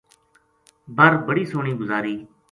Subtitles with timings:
[0.95, 2.15] بر بڑی سوہنی گزاری